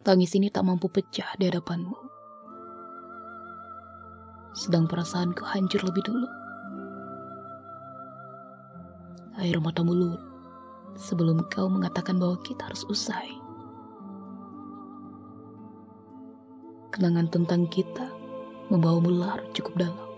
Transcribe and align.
Tangis 0.00 0.32
ini 0.32 0.48
tak 0.48 0.64
mampu 0.64 0.88
pecah 0.88 1.36
di 1.36 1.44
hadapanmu. 1.44 1.92
Sedang 4.56 4.88
perasaanku 4.88 5.44
hancur 5.44 5.84
lebih 5.84 6.00
dulu. 6.08 6.24
Air 9.44 9.60
mata 9.60 9.84
mulut 9.84 10.16
sebelum 10.96 11.44
kau 11.52 11.68
mengatakan 11.68 12.16
bahwa 12.16 12.40
kita 12.40 12.72
harus 12.72 12.88
usai. 12.88 13.28
Kenangan 16.96 17.28
tentang 17.28 17.68
kita 17.68 18.08
membawa 18.72 19.04
larut 19.04 19.52
cukup 19.52 19.84
dalam. 19.84 20.08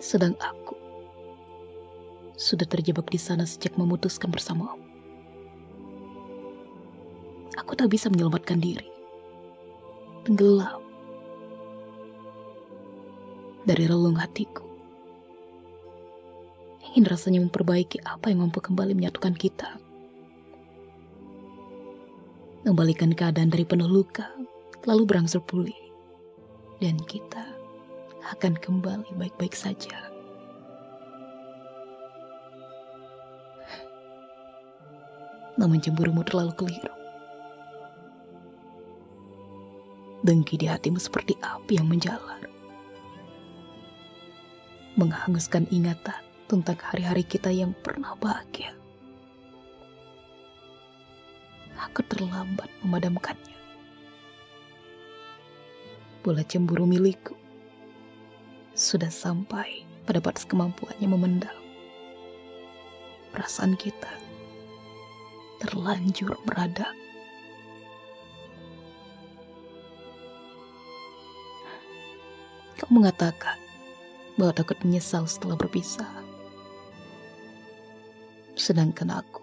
Sedang 0.00 0.32
aku 0.40 0.80
sudah 2.40 2.64
terjebak 2.64 3.12
di 3.12 3.20
sana 3.20 3.44
sejak 3.44 3.76
memutuskan 3.76 4.32
bersamamu. 4.32 4.85
Aku 7.56 7.72
tak 7.72 7.88
bisa 7.88 8.12
menyelamatkan 8.12 8.60
diri. 8.60 8.88
Tenggelam 10.28 10.82
dari 13.66 13.84
relung 13.88 14.20
hatiku. 14.20 14.62
Ingin 16.92 17.04
rasanya 17.08 17.40
memperbaiki 17.42 18.00
apa 18.06 18.30
yang 18.30 18.46
mampu 18.46 18.62
kembali 18.62 18.94
menyatukan 18.94 19.34
kita. 19.34 19.80
Membalikan 22.62 23.14
keadaan 23.14 23.50
dari 23.50 23.66
penuh 23.66 23.86
luka, 23.86 24.26
lalu 24.86 25.02
berangsur 25.06 25.42
pulih. 25.42 25.76
Dan 26.78 27.00
kita 27.08 27.42
akan 28.36 28.58
kembali 28.58 29.16
baik-baik 29.16 29.54
saja. 29.54 30.16
namun 35.56 35.80
cemburumu 35.80 36.22
terlalu 36.22 36.52
keliru. 36.52 37.05
Dengki 40.26 40.58
di 40.58 40.66
hatimu 40.66 40.98
seperti 40.98 41.38
api 41.38 41.78
yang 41.78 41.86
menjalar. 41.86 42.42
Menghanguskan 44.98 45.70
ingatan 45.70 46.18
tentang 46.50 46.74
hari-hari 46.82 47.22
kita 47.22 47.46
yang 47.46 47.70
pernah 47.86 48.18
bahagia. 48.18 48.74
Aku 51.78 52.02
terlambat 52.10 52.66
memadamkannya. 52.82 53.54
Bola 56.26 56.42
cemburu 56.42 56.90
milikku 56.90 57.38
sudah 58.74 59.14
sampai 59.14 59.86
pada 60.10 60.18
batas 60.18 60.42
kemampuannya 60.42 61.06
memendam 61.06 61.54
perasaan 63.30 63.78
kita 63.78 64.10
terlanjur 65.62 66.34
berada. 66.42 67.05
Mengatakan 72.86 73.58
bahwa 74.38 74.54
takut 74.54 74.78
menyesal 74.86 75.26
setelah 75.26 75.58
berpisah. 75.58 76.06
Sedangkan 78.54 79.10
aku 79.10 79.42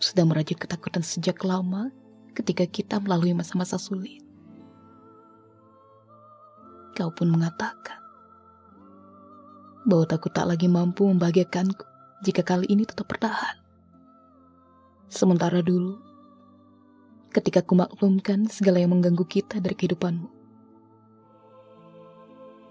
sedang 0.00 0.32
merajut 0.32 0.56
ketakutan 0.56 1.04
sejak 1.04 1.44
lama 1.44 1.92
ketika 2.32 2.64
kita 2.64 2.96
melalui 3.04 3.36
masa-masa 3.36 3.76
sulit. 3.76 4.24
Kau 6.96 7.12
pun 7.12 7.28
mengatakan 7.28 8.00
bahwa 9.84 10.08
takut 10.08 10.32
tak 10.32 10.48
lagi 10.48 10.72
mampu 10.72 11.04
membahagiakanku 11.04 11.84
jika 12.24 12.40
kali 12.40 12.64
ini 12.72 12.88
tetap 12.88 13.12
bertahan. 13.12 13.60
Sementara 15.12 15.60
dulu, 15.60 16.00
ketika 17.36 17.60
ku 17.60 17.76
maklumkan 17.76 18.48
segala 18.48 18.80
yang 18.80 18.96
mengganggu 18.96 19.28
kita 19.28 19.60
dari 19.60 19.76
kehidupanmu, 19.76 20.39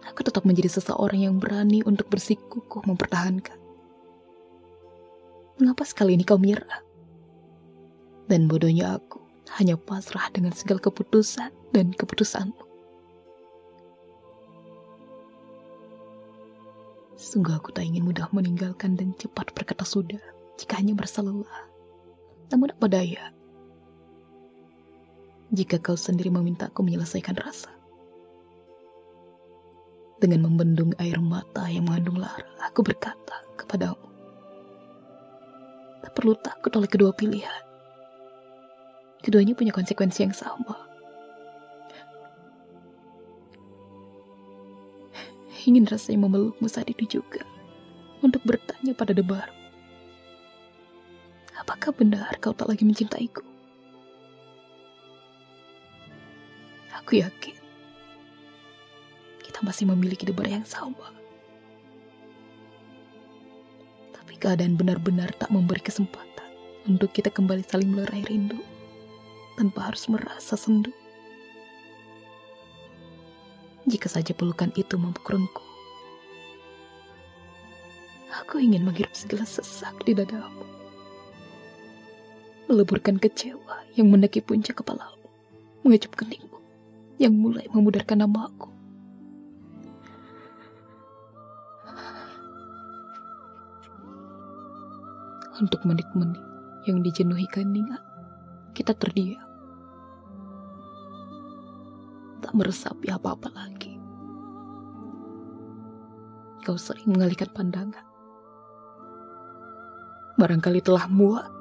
aku 0.05 0.23
tetap 0.23 0.47
menjadi 0.47 0.71
seseorang 0.79 1.27
yang 1.27 1.35
berani 1.39 1.83
untuk 1.83 2.07
bersikukuh 2.07 2.85
mempertahankan. 2.87 3.57
Mengapa 5.59 5.83
sekali 5.83 6.15
ini 6.15 6.23
kau 6.23 6.39
menyerah? 6.39 6.83
Dan 8.29 8.47
bodohnya 8.47 8.95
aku 8.95 9.19
hanya 9.59 9.75
pasrah 9.75 10.29
dengan 10.31 10.53
segala 10.53 10.79
keputusan 10.79 11.51
dan 11.73 11.91
keputusanmu. 11.91 12.69
Sungguh 17.19 17.51
aku 17.51 17.75
tak 17.75 17.83
ingin 17.83 18.07
mudah 18.07 18.31
meninggalkan 18.31 18.95
dan 18.95 19.11
cepat 19.19 19.51
berkata 19.51 19.83
sudah 19.83 20.21
jika 20.55 20.79
hanya 20.79 20.95
merasa 20.95 21.19
lelah. 21.19 21.67
Namun 22.47 22.71
apa 22.71 22.87
daya? 22.87 23.35
Jika 25.49 25.81
kau 25.81 25.97
sendiri 25.97 26.29
meminta 26.29 26.69
aku 26.69 26.85
menyelesaikan 26.85 27.35
rasa. 27.35 27.78
Dengan 30.19 30.51
membendung 30.51 30.91
air 30.99 31.15
mata 31.23 31.63
yang 31.71 31.87
mengandung 31.87 32.19
lara, 32.19 32.43
aku 32.59 32.83
berkata 32.83 33.39
kepadamu. 33.55 34.03
Tak 36.03 36.11
perlu 36.11 36.35
takut 36.43 36.71
oleh 36.75 36.91
kedua 36.91 37.15
pilihan. 37.15 37.63
Keduanya 39.23 39.55
punya 39.55 39.71
konsekuensi 39.71 40.27
yang 40.27 40.35
sama. 40.35 40.75
Ingin 45.67 45.87
rasanya 45.87 46.27
memelukmu 46.27 46.67
saat 46.67 46.91
itu 46.91 47.19
juga. 47.19 47.43
Untuk 48.19 48.43
bertanya 48.43 48.91
pada 48.91 49.15
debar 49.15 49.47
Apakah 51.59 51.91
benar 51.91 52.31
kau 52.39 52.55
tak 52.55 52.71
lagi 52.71 52.87
mencintaiku? 52.87 53.43
Aku 57.03 57.19
yakin 57.19 57.58
kita 59.59 59.75
masih 59.75 59.91
memiliki 59.91 60.23
debar 60.23 60.47
yang 60.47 60.63
sama. 60.63 61.11
Tapi 64.15 64.39
keadaan 64.39 64.79
benar-benar 64.79 65.35
tak 65.35 65.51
memberi 65.51 65.83
kesempatan 65.83 66.47
untuk 66.87 67.11
kita 67.11 67.27
kembali 67.27 67.67
saling 67.67 67.91
melerai 67.91 68.23
rindu 68.23 68.55
tanpa 69.59 69.91
harus 69.91 70.07
merasa 70.07 70.55
sendu. 70.55 70.95
Jika 73.83 74.07
saja 74.07 74.31
pelukan 74.31 74.71
itu 74.79 74.95
mampu 74.95 75.19
kerengku, 75.27 75.65
aku 78.31 78.63
ingin 78.63 78.87
menghirup 78.87 79.11
segala 79.11 79.43
sesak 79.43 79.91
di 80.07 80.15
dadamu 80.15 80.63
meleburkan 82.71 83.19
kecewa 83.19 83.83
yang 83.99 84.07
mendaki 84.07 84.39
puncak 84.39 84.79
kepalamu, 84.79 85.27
mengecup 85.83 86.15
keningmu 86.15 86.63
yang 87.19 87.35
mulai 87.35 87.67
memudarkan 87.75 88.23
namaku. 88.23 88.78
Untuk 95.59 95.83
menit-menit 95.83 96.39
yang 96.87 97.03
dijenuhi 97.03 97.43
keningan, 97.51 97.99
kita 98.71 98.95
terdiam. 98.95 99.43
Tak 102.39 102.55
meresapi 102.55 103.11
apa-apa 103.11 103.51
lagi. 103.51 103.99
Kau 106.63 106.79
sering 106.79 107.11
mengalihkan 107.11 107.51
pandangan. 107.51 108.07
Barangkali 110.39 110.79
telah 110.79 111.11
muak 111.11 111.51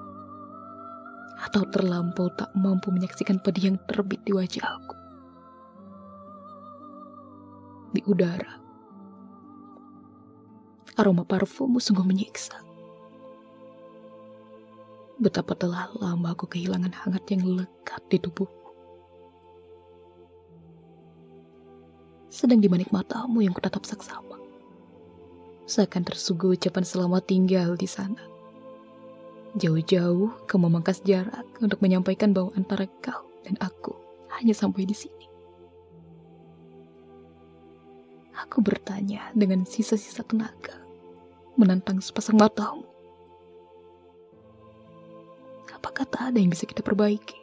atau 1.43 1.67
terlampau 1.67 2.31
tak 2.39 2.55
mampu 2.55 2.95
menyaksikan 2.95 3.43
pedih 3.43 3.75
yang 3.75 3.79
terbit 3.91 4.23
di 4.23 4.31
wajahku. 4.31 4.95
Di 7.91 8.07
udara, 8.07 8.63
aroma 10.95 11.27
parfummu 11.27 11.83
sungguh 11.83 12.07
menyiksa. 12.07 12.68
Betapa 15.19 15.59
telah 15.59 15.91
lama 15.99 16.31
aku 16.35 16.47
kehilangan 16.47 16.95
hangat 16.95 17.27
yang 17.35 17.43
lekat 17.59 18.03
di 18.07 18.23
tubuhku. 18.23 18.71
Sedang 22.31 22.63
di 22.63 22.71
manik 22.71 22.95
matamu 22.95 23.43
yang 23.43 23.51
kutatap 23.51 23.83
saksama. 23.83 24.39
Seakan 25.67 26.07
tersuguh 26.07 26.55
ucapan 26.55 26.87
selamat 26.87 27.29
tinggal 27.29 27.77
di 27.77 27.85
sana 27.85 28.39
Jauh-jauh 29.57 30.45
kau 30.45 30.61
memangkas 30.61 31.01
jarak 31.09 31.49
untuk 31.65 31.81
menyampaikan 31.81 32.37
bahwa 32.37 32.53
antara 32.53 32.85
kau 33.01 33.27
dan 33.49 33.57
aku 33.65 33.97
hanya 34.37 34.53
sampai 34.53 34.85
di 34.85 34.93
sini. 34.93 35.27
Aku 38.45 38.61
bertanya 38.61 39.33
dengan 39.33 39.65
sisa-sisa 39.65 40.21
tenaga, 40.23 40.79
menantang 41.57 41.99
sepasang 42.05 42.37
matamu. 42.37 42.87
Apakah 45.89 46.05
tak 46.05 46.23
ada 46.29 46.37
yang 46.37 46.53
bisa 46.53 46.69
kita 46.69 46.85
perbaiki? 46.85 47.41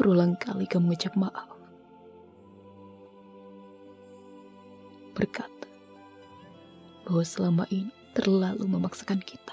Berulang 0.00 0.32
kali 0.40 0.64
kamu 0.64 0.88
mengucap 0.88 1.12
maaf. 1.20 1.60
berkata 5.12 5.68
bahwa 7.04 7.20
selama 7.20 7.68
ini 7.68 7.92
terlalu 8.16 8.64
memaksakan 8.64 9.20
kita. 9.20 9.52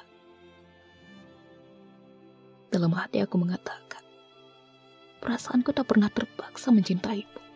Dalam 2.71 2.95
hati 2.95 3.19
aku 3.19 3.35
mengatakan, 3.35 3.99
perasaanku 5.19 5.75
tak 5.75 5.91
pernah 5.91 6.07
terpaksa 6.07 6.71
mencintaimu. 6.71 7.46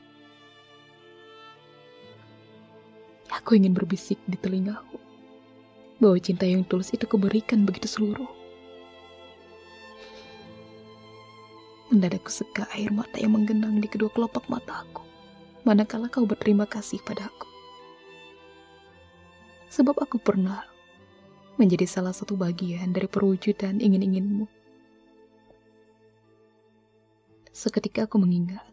Aku 3.31 3.55
ingin 3.55 3.71
berbisik 3.71 4.19
di 4.27 4.35
telingamu 4.35 4.99
bahwa 6.03 6.17
cinta 6.19 6.43
yang 6.43 6.67
tulus 6.67 6.91
itu 6.91 7.07
kuberikan 7.07 7.63
begitu 7.63 7.87
seluruh. 7.87 8.27
Mendadak 11.87 12.27
seka 12.27 12.67
air 12.75 12.91
mata 12.91 13.15
yang 13.21 13.39
menggenang 13.39 13.79
di 13.79 13.87
kedua 13.87 14.11
kelopak 14.11 14.49
mataku, 14.51 15.07
manakala 15.63 16.11
kau 16.11 16.27
berterima 16.27 16.67
kasih 16.67 16.99
padaku. 17.07 17.47
Sebab 19.71 19.95
aku 19.95 20.19
pernah 20.19 20.67
menjadi 21.55 21.87
salah 21.87 22.11
satu 22.11 22.35
bagian 22.35 22.91
dari 22.91 23.07
perwujudan 23.07 23.79
ingin-inginmu. 23.79 24.49
Seketika 27.55 28.09
aku 28.09 28.19
mengingat, 28.19 28.65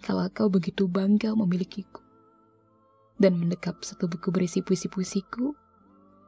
kalau 0.00 0.24
kau 0.32 0.48
begitu 0.48 0.86
bangga 0.86 1.34
memilikiku 1.34 2.05
dan 3.16 3.40
mendekap 3.40 3.80
satu 3.80 4.04
buku 4.08 4.28
berisi 4.28 4.60
puisi-puisiku, 4.60 5.56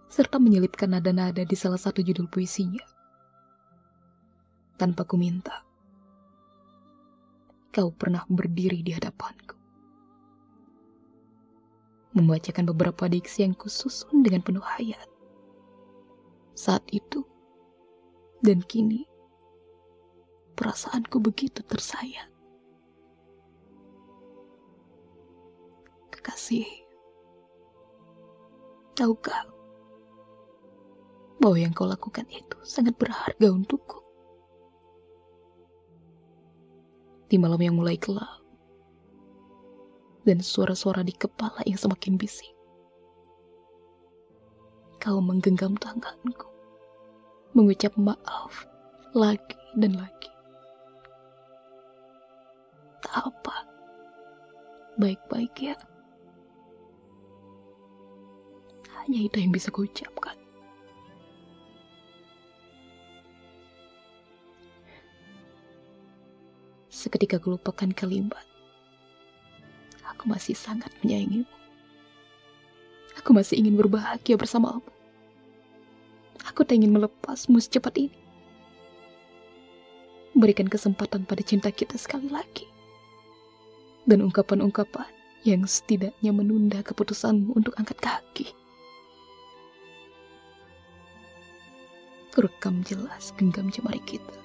serta 0.09 0.41
menyelipkan 0.41 0.97
nada-nada 0.97 1.45
di 1.45 1.57
salah 1.57 1.77
satu 1.77 2.01
judul 2.01 2.29
puisinya. 2.33 2.85
Tanpa 4.81 5.05
ku 5.05 5.21
minta, 5.21 5.67
kau 7.75 7.93
pernah 7.93 8.25
berdiri 8.31 8.81
di 8.81 8.97
hadapanku. 8.97 9.57
Membacakan 12.17 12.73
beberapa 12.73 13.05
diksi 13.05 13.45
yang 13.45 13.53
kususun 13.53 14.25
dengan 14.25 14.41
penuh 14.41 14.65
hayat. 14.65 15.07
Saat 16.57 16.89
itu, 16.91 17.23
dan 18.41 18.65
kini, 18.65 19.05
perasaanku 20.57 21.21
begitu 21.21 21.61
tersayat. 21.63 22.38
Kekasih, 26.29 26.69
tahukah 28.93 29.49
bahwa 31.41 31.57
yang 31.57 31.73
kau 31.73 31.89
lakukan 31.89 32.29
itu 32.29 32.53
sangat 32.69 33.01
berharga 33.01 33.49
untukku? 33.49 34.05
Di 37.33 37.41
malam 37.41 37.57
yang 37.65 37.81
mulai 37.81 37.97
gelap, 37.97 38.45
dan 40.29 40.45
suara-suara 40.45 41.01
di 41.01 41.17
kepala 41.17 41.65
yang 41.65 41.81
semakin 41.81 42.21
bising, 42.21 42.53
kau 45.01 45.25
menggenggam 45.25 45.81
tanganku, 45.81 46.53
mengucap 47.57 47.97
maaf 47.97 48.69
lagi 49.17 49.57
dan 49.81 49.97
lagi. 49.97 50.29
Tak 53.01 53.33
apa, 53.33 53.65
baik-baik 55.01 55.57
ya. 55.73 55.77
Hanya 59.09 59.25
itu 59.25 59.41
yang 59.41 59.57
bisa 59.57 59.73
kuucapkan. 59.73 60.37
Seketika 66.93 67.41
lupakan 67.41 67.89
kalimat. 67.97 68.45
Aku 70.13 70.29
masih 70.29 70.53
sangat 70.53 70.93
menyayangimu. 71.01 71.49
Aku 73.17 73.33
masih 73.33 73.57
ingin 73.57 73.81
berbahagia 73.81 74.37
bersamamu. 74.37 74.85
Aku 76.45 76.69
tak 76.69 76.77
ingin 76.77 76.93
melepasmu 76.93 77.57
secepat 77.65 77.97
ini. 77.97 78.13
Berikan 80.37 80.69
kesempatan 80.69 81.25
pada 81.25 81.41
cinta 81.41 81.73
kita 81.73 81.97
sekali 81.97 82.29
lagi. 82.29 82.69
Dan 84.05 84.21
ungkapan-ungkapan 84.21 85.09
yang 85.49 85.65
setidaknya 85.65 86.29
menunda 86.29 86.85
keputusanmu 86.85 87.57
untuk 87.57 87.73
angkat 87.81 87.97
kaki. 88.05 88.58
Kerekam 92.39 92.87
jelas 92.87 93.35
genggam 93.35 93.67
jemari 93.67 93.99
kita. 94.07 94.39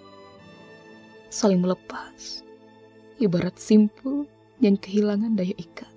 Saling 1.30 1.62
melepas. 1.62 2.42
Ibarat 3.22 3.54
simpul 3.62 4.26
yang 4.58 4.82
kehilangan 4.82 5.38
daya 5.38 5.54
ikat. 5.62 5.94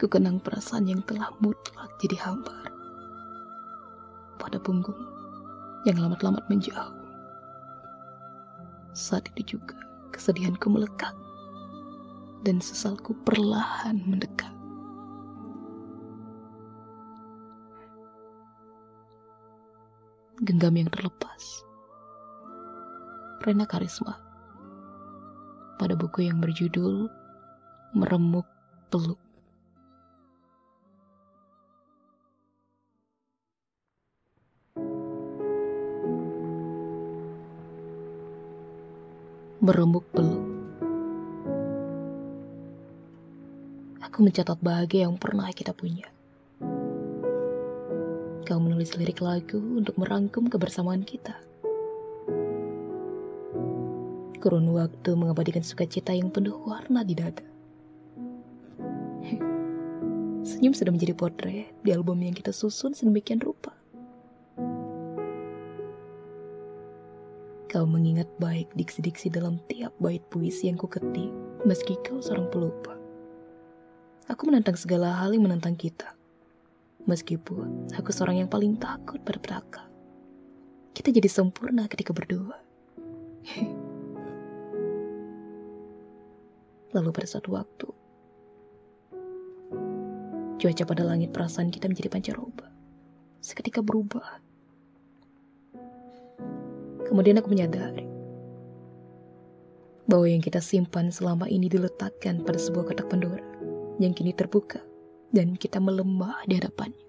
Kukenang 0.00 0.40
perasaan 0.40 0.88
yang 0.88 1.04
telah 1.04 1.28
mutlak 1.44 1.92
jadi 2.00 2.16
hambar. 2.24 2.72
Pada 4.40 4.56
punggung 4.56 4.96
yang 5.84 6.00
lamat-lamat 6.00 6.48
menjauh. 6.48 6.96
Saat 8.96 9.28
itu 9.36 9.60
juga 9.60 9.76
kesedihanku 10.16 10.72
melekat 10.72 11.12
dan 12.48 12.64
sesalku 12.64 13.12
perlahan 13.28 14.00
mendekat. 14.08 14.57
Genggam 20.48 20.72
yang 20.80 20.88
terlepas. 20.88 21.60
Rena 23.44 23.68
Karisma 23.68 24.16
pada 25.76 25.92
buku 25.92 26.24
yang 26.24 26.40
berjudul 26.40 27.12
Meremuk 27.92 28.48
Peluk. 28.88 29.20
Meremuk 39.60 40.08
peluk. 40.16 40.48
Aku 44.00 44.24
mencatat 44.24 44.56
bahagia 44.64 45.04
yang 45.04 45.20
pernah 45.20 45.52
kita 45.52 45.76
punya 45.76 46.08
kau 48.48 48.56
menulis 48.56 48.96
lirik 48.96 49.20
lagu 49.20 49.60
untuk 49.60 49.92
merangkum 50.00 50.48
kebersamaan 50.48 51.04
kita. 51.04 51.36
Kurun 54.40 54.72
waktu 54.72 55.12
mengabadikan 55.12 55.60
sukacita 55.60 56.16
yang 56.16 56.32
penuh 56.32 56.56
warna 56.64 57.04
di 57.04 57.12
dada. 57.12 57.44
Senyum 60.48 60.72
sudah 60.72 60.96
menjadi 60.96 61.12
potret 61.12 61.68
di 61.84 61.92
album 61.92 62.24
yang 62.24 62.32
kita 62.32 62.48
susun 62.48 62.96
sedemikian 62.96 63.44
rupa. 63.44 63.76
Kau 67.68 67.84
mengingat 67.84 68.32
baik 68.40 68.72
diksi-diksi 68.72 69.28
dalam 69.28 69.60
tiap 69.68 69.92
bait 70.00 70.24
puisi 70.32 70.72
yang 70.72 70.80
kuketik, 70.80 71.28
meski 71.68 72.00
kau 72.00 72.24
seorang 72.24 72.48
pelupa. 72.48 72.96
Aku 74.32 74.48
menantang 74.48 74.80
segala 74.80 75.12
hal 75.20 75.36
yang 75.36 75.44
menentang 75.44 75.76
kita. 75.76 76.17
Meskipun 77.08 77.88
aku 77.96 78.12
seorang 78.12 78.44
yang 78.44 78.52
paling 78.52 78.76
takut 78.76 79.16
pada 79.24 79.40
petaka. 79.40 79.88
Kita 80.92 81.08
jadi 81.08 81.24
sempurna 81.24 81.88
ketika 81.88 82.12
berdua. 82.12 82.60
Lalu 86.92 87.08
pada 87.08 87.24
suatu 87.24 87.56
waktu, 87.56 87.88
cuaca 90.60 90.84
pada 90.84 91.08
langit 91.08 91.32
perasaan 91.32 91.72
kita 91.72 91.88
menjadi 91.88 92.12
pancaroba. 92.12 92.68
Seketika 93.40 93.80
berubah. 93.80 94.44
Kemudian 97.08 97.40
aku 97.40 97.48
menyadari 97.48 98.04
bahwa 100.04 100.28
yang 100.28 100.44
kita 100.44 100.60
simpan 100.60 101.08
selama 101.08 101.48
ini 101.48 101.72
diletakkan 101.72 102.44
pada 102.44 102.60
sebuah 102.60 102.92
kotak 102.92 103.08
Pandora 103.08 103.44
yang 103.96 104.12
kini 104.12 104.36
terbuka 104.36 104.84
dan 105.32 105.56
kita 105.56 105.76
melemah 105.76 106.40
di 106.48 106.56
hadapannya. 106.56 107.06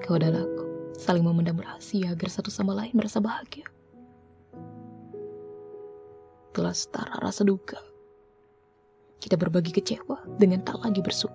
Kau 0.00 0.16
dan 0.16 0.34
aku 0.34 0.64
saling 0.96 1.22
memendam 1.22 1.60
rahasia 1.60 2.12
agar 2.12 2.28
satu 2.32 2.50
sama 2.50 2.74
lain 2.74 2.96
merasa 2.96 3.22
bahagia. 3.22 3.68
Telah 6.50 6.74
setara 6.74 7.14
rasa 7.22 7.46
duka. 7.46 7.78
Kita 9.20 9.36
berbagi 9.36 9.70
kecewa 9.70 10.24
dengan 10.40 10.64
tak 10.64 10.80
lagi 10.80 11.04
bersua. 11.04 11.30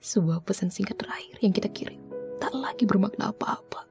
Sebuah 0.00 0.40
pesan 0.42 0.72
singkat 0.72 0.96
terakhir 0.96 1.36
yang 1.44 1.52
kita 1.52 1.68
kirim 1.68 2.00
tak 2.40 2.56
lagi 2.56 2.88
bermakna 2.88 3.30
apa-apa. 3.30 3.84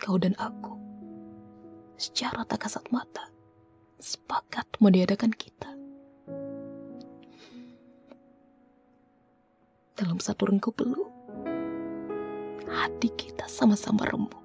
Kau 0.00 0.16
dan 0.16 0.32
aku 0.40 0.72
secara 2.00 2.42
tak 2.48 2.64
kasat 2.64 2.84
mata 2.90 3.33
sepakat 4.04 4.68
meniadakan 4.84 5.32
kita. 5.32 5.72
Dalam 9.96 10.20
satu 10.20 10.52
rengkuh 10.52 10.76
peluk, 10.76 11.08
hati 12.68 13.08
kita 13.16 13.48
sama-sama 13.48 14.04
remuk. 14.04 14.44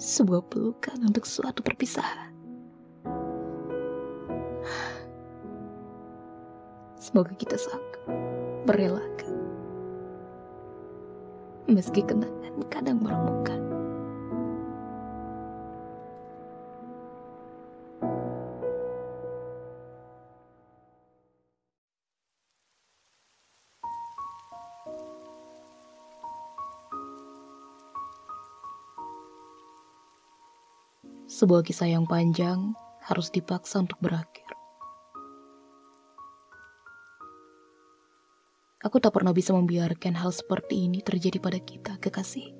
sebuah 0.00 0.40
pelukan 0.48 0.96
untuk 1.04 1.28
suatu 1.28 1.60
perpisahan. 1.60 2.32
Semoga 6.96 7.36
kita 7.36 7.60
sanggup 7.60 8.08
merelakan. 8.64 9.36
Meski 11.68 12.00
kenangan 12.00 12.64
kadang 12.72 13.04
meremukkan. 13.04 13.60
Sebuah 31.30 31.62
kisah 31.62 31.86
yang 31.86 32.10
panjang 32.10 32.74
harus 33.06 33.30
dipaksa 33.30 33.78
untuk 33.78 34.02
berakhir. 34.02 34.50
Aku 38.82 38.98
tak 38.98 39.14
pernah 39.14 39.30
bisa 39.30 39.54
membiarkan 39.54 40.18
hal 40.18 40.34
seperti 40.34 40.90
ini 40.90 40.98
terjadi 41.06 41.38
pada 41.38 41.62
kita, 41.62 42.02
kekasih. 42.02 42.50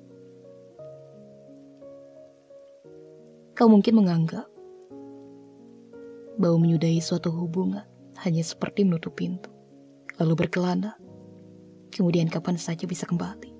Kau 3.59 3.67
mungkin 3.67 3.99
menganggap 3.99 4.47
bahwa 6.39 6.63
menyudahi 6.63 7.03
suatu 7.03 7.27
hubungan 7.27 7.83
hanya 8.23 8.47
seperti 8.47 8.87
menutup 8.87 9.19
pintu, 9.19 9.51
lalu 10.15 10.47
berkelana, 10.47 10.95
kemudian 11.91 12.31
kapan 12.31 12.55
saja 12.55 12.87
bisa 12.87 13.03
kembali. 13.03 13.50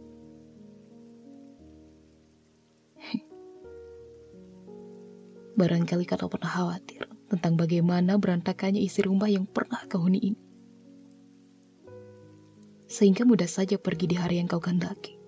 Barangkali 5.62 6.10
kau 6.10 6.26
pernah 6.26 6.50
khawatir 6.50 7.06
tentang 7.30 7.54
bagaimana 7.54 8.18
berantakannya 8.18 8.82
isi 8.82 9.06
rumah 9.06 9.30
yang 9.30 9.46
pernah 9.46 9.78
kau 9.86 10.02
huni 10.02 10.34
ini. 10.34 10.42
Sehingga 12.90 13.30
mudah 13.30 13.46
saja 13.46 13.78
pergi 13.78 14.10
di 14.10 14.18
hari 14.18 14.42
yang 14.42 14.50
kau 14.50 14.58
kehendaki. 14.58 15.22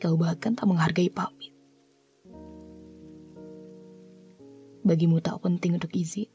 Kau 0.00 0.16
bahkan 0.16 0.56
tak 0.56 0.64
menghargai 0.64 1.12
pamit. 1.12 1.52
Bagimu 4.80 5.20
tak 5.20 5.44
penting 5.44 5.76
untuk 5.76 5.92
izin. 5.92 6.32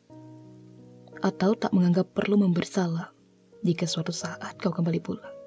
Atau 1.25 1.57
tak 1.57 1.73
menganggap 1.73 2.13
perlu 2.13 2.37
membersalah 2.45 3.09
jika 3.65 3.89
suatu 3.89 4.13
saat 4.13 4.53
kau 4.61 4.69
kembali 4.69 5.01
pulang. 5.01 5.37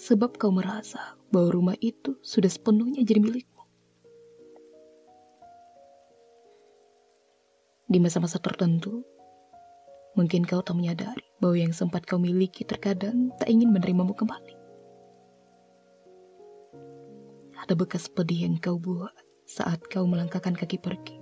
Sebab 0.00 0.40
kau 0.40 0.48
merasa 0.48 1.20
bahwa 1.34 1.50
rumah 1.50 1.76
itu 1.82 2.14
sudah 2.22 2.46
sepenuhnya 2.46 3.02
jadi 3.02 3.18
milikmu. 3.18 3.66
Di 7.90 7.98
masa-masa 7.98 8.38
tertentu, 8.38 9.02
mungkin 10.14 10.46
kau 10.46 10.62
tak 10.62 10.78
menyadari 10.78 11.26
bahwa 11.42 11.58
yang 11.58 11.74
sempat 11.74 12.06
kau 12.06 12.22
miliki 12.22 12.62
terkadang 12.62 13.34
tak 13.42 13.50
ingin 13.50 13.74
menerimamu 13.74 14.14
kembali. 14.14 14.54
Ada 17.58 17.74
bekas 17.74 18.06
pedih 18.06 18.46
yang 18.46 18.62
kau 18.62 18.78
buat 18.78 19.10
saat 19.42 19.82
kau 19.90 20.06
melangkahkan 20.06 20.54
kaki 20.54 20.78
pergi. 20.78 21.18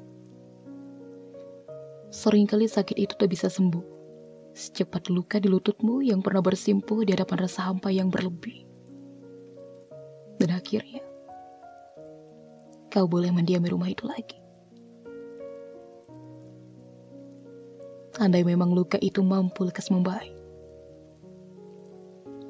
Seringkali 2.13 2.69
sakit 2.69 3.01
itu 3.01 3.17
tak 3.17 3.33
bisa 3.33 3.49
sembuh, 3.49 3.87
secepat 4.53 5.09
luka 5.09 5.41
di 5.41 5.49
lututmu 5.49 6.05
yang 6.05 6.21
pernah 6.21 6.45
bersimpuh 6.45 7.09
di 7.09 7.17
hadapan 7.17 7.49
rasa 7.49 7.73
hampa 7.73 7.89
yang 7.89 8.13
berlebih. 8.13 8.72
Dan 10.37 10.49
akhirnya, 10.53 11.03
kau 12.93 13.09
boleh 13.09 13.33
mendiami 13.33 13.73
rumah 13.73 13.89
itu 13.89 14.05
lagi. 14.05 14.37
Andai 18.21 18.45
memang 18.45 18.77
luka 18.77 19.01
itu 19.01 19.25
mampu 19.25 19.65
lekas 19.65 19.89
membaik. 19.89 20.37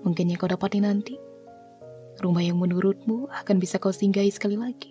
Mungkin 0.02 0.34
yang 0.34 0.38
kau 0.42 0.50
dapati 0.50 0.82
nanti, 0.82 1.14
rumah 2.18 2.42
yang 2.42 2.58
menurutmu 2.58 3.30
akan 3.30 3.56
bisa 3.62 3.78
kau 3.78 3.94
singgahi 3.94 4.34
sekali 4.34 4.58
lagi, 4.58 4.90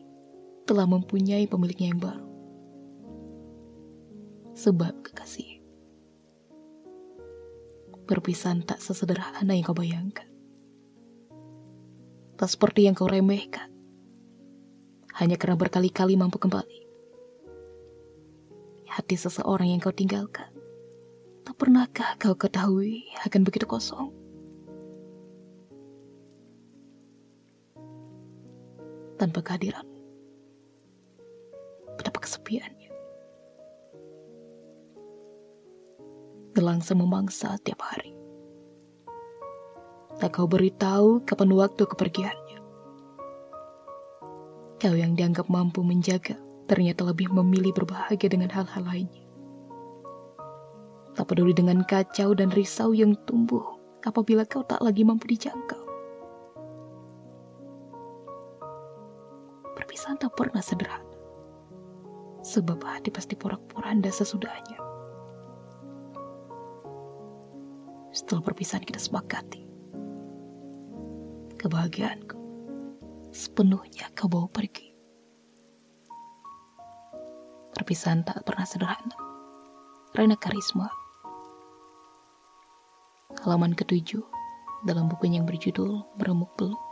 telah 0.64 0.88
mempunyai 0.88 1.44
pemiliknya 1.52 1.92
yang 1.92 2.00
baru. 2.00 2.28
Sebab 4.56 5.04
kekasih, 5.04 5.60
perpisahan 8.08 8.64
tak 8.64 8.80
sesederhana 8.80 9.52
yang 9.52 9.68
kau 9.68 9.76
bayangkan 9.76 10.31
tak 12.42 12.50
seperti 12.50 12.90
yang 12.90 12.98
kau 12.98 13.06
remehkan. 13.06 13.70
Hanya 15.22 15.38
karena 15.38 15.54
berkali-kali 15.54 16.18
mampu 16.18 16.42
kembali. 16.42 16.90
Hati 18.90 19.14
seseorang 19.14 19.70
yang 19.70 19.78
kau 19.78 19.94
tinggalkan, 19.94 20.50
tak 21.46 21.54
pernahkah 21.62 22.18
kau 22.18 22.34
ketahui 22.34 23.06
akan 23.22 23.46
begitu 23.46 23.70
kosong? 23.70 24.10
Tanpa 29.22 29.46
kehadiran, 29.46 29.86
betapa 31.94 32.26
kesepiannya. 32.26 32.90
Gelangsa 36.58 36.98
memangsa 36.98 37.54
tiap 37.62 37.86
hari 37.86 38.21
tak 40.22 40.38
kau 40.38 40.46
beritahu 40.46 41.26
kapan 41.26 41.50
waktu 41.58 41.82
kepergiannya. 41.82 42.62
Kau 44.78 44.94
yang 44.94 45.18
dianggap 45.18 45.50
mampu 45.50 45.82
menjaga, 45.82 46.38
ternyata 46.70 47.10
lebih 47.10 47.34
memilih 47.34 47.74
berbahagia 47.74 48.30
dengan 48.30 48.54
hal-hal 48.54 48.86
lainnya. 48.86 49.26
Tak 51.18 51.26
peduli 51.26 51.58
dengan 51.58 51.82
kacau 51.90 52.38
dan 52.38 52.54
risau 52.54 52.94
yang 52.94 53.18
tumbuh 53.26 53.66
apabila 54.06 54.46
kau 54.46 54.62
tak 54.62 54.78
lagi 54.86 55.02
mampu 55.02 55.26
dijangkau. 55.26 55.90
Perpisahan 59.74 60.22
tak 60.22 60.38
pernah 60.38 60.62
sederhana, 60.62 61.18
sebab 62.46 62.78
hati 62.86 63.10
pasti 63.10 63.34
porak-poranda 63.34 64.14
sesudahnya. 64.14 64.78
Setelah 68.14 68.46
perpisahan 68.46 68.86
kita 68.86 69.02
sepakati, 69.02 69.71
kebahagiaanku 71.62 72.42
sepenuhnya 73.32 74.12
kau 74.18 74.28
bawa 74.28 74.50
pergi. 74.52 74.92
Perpisahan 77.72 78.28
tak 78.28 78.44
pernah 78.44 78.68
sederhana. 78.68 79.16
Rena 80.12 80.36
Karisma. 80.36 80.92
Halaman 83.40 83.72
ketujuh 83.72 84.26
dalam 84.84 85.08
buku 85.08 85.32
yang 85.32 85.48
berjudul 85.48 86.04
Beremuk 86.20 86.52
Peluk. 86.60 86.91